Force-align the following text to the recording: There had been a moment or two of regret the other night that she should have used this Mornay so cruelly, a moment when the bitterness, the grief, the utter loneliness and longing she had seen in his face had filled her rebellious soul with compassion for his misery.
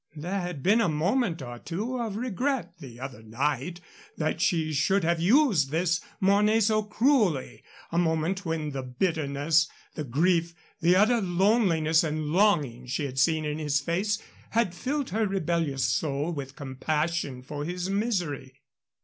There 0.15 0.41
had 0.41 0.63
been 0.63 0.81
a 0.81 0.89
moment 0.89 1.43
or 1.43 1.59
two 1.59 1.99
of 1.99 2.15
regret 2.15 2.73
the 2.79 2.99
other 2.99 3.21
night 3.21 3.81
that 4.17 4.41
she 4.41 4.73
should 4.73 5.03
have 5.03 5.19
used 5.19 5.69
this 5.69 6.01
Mornay 6.19 6.59
so 6.61 6.81
cruelly, 6.81 7.61
a 7.91 7.99
moment 7.99 8.43
when 8.43 8.71
the 8.71 8.81
bitterness, 8.81 9.69
the 9.93 10.03
grief, 10.03 10.55
the 10.79 10.95
utter 10.95 11.21
loneliness 11.21 12.03
and 12.03 12.29
longing 12.31 12.87
she 12.87 13.05
had 13.05 13.19
seen 13.19 13.45
in 13.45 13.59
his 13.59 13.79
face 13.79 14.17
had 14.49 14.73
filled 14.73 15.11
her 15.11 15.27
rebellious 15.27 15.83
soul 15.83 16.31
with 16.33 16.55
compassion 16.55 17.43
for 17.43 17.63
his 17.63 17.87
misery. 17.87 18.55